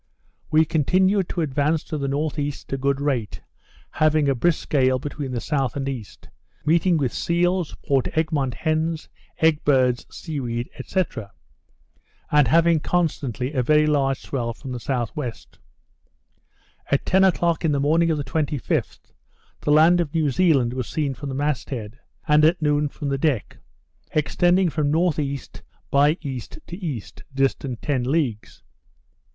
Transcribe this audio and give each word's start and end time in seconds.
We 0.49 0.65
continued 0.65 1.29
to 1.29 1.41
advance 1.41 1.83
to 1.83 1.97
the 1.99 2.07
N.E. 2.07 2.47
at 2.65 2.73
a 2.73 2.77
good 2.79 2.99
rate, 2.99 3.41
having 3.91 4.27
a 4.27 4.33
brisk 4.33 4.69
gale 4.69 4.97
between 4.97 5.29
the 5.29 5.37
S. 5.37 5.75
and 5.75 5.87
E.; 5.87 6.03
meeting 6.65 6.97
with 6.97 7.13
seals, 7.13 7.75
Port 7.85 8.07
Egmont 8.17 8.55
hens, 8.55 9.09
egg 9.37 9.63
birds, 9.63 10.07
sea 10.09 10.39
weed, 10.39 10.71
&c. 10.85 11.03
and 12.31 12.47
having 12.47 12.79
constantly 12.79 13.53
a 13.53 13.61
very 13.61 13.85
large 13.85 14.17
swell 14.21 14.55
from 14.55 14.71
the 14.71 14.77
S.W. 14.77 15.31
At 16.89 17.05
ten 17.05 17.23
o'clock 17.23 17.63
in 17.63 17.71
the 17.71 17.79
morning 17.79 18.09
of 18.09 18.17
the 18.17 18.23
25th, 18.23 19.11
the 19.59 19.71
land 19.71 20.01
of 20.01 20.15
New 20.15 20.31
Zealand 20.31 20.73
was 20.73 20.89
seen 20.89 21.13
from 21.13 21.29
the 21.29 21.35
mast 21.35 21.69
head; 21.69 21.99
and 22.27 22.43
at 22.43 22.59
noon, 22.59 22.89
from 22.89 23.09
the 23.09 23.19
deck; 23.19 23.57
extending 24.13 24.67
from 24.71 24.87
N.E. 24.95 25.39
by 25.91 26.17
E. 26.21 26.39
to 26.41 26.75
E., 26.83 27.03
distant 27.35 27.83
ten 27.83 28.01
leagues. 28.03 28.63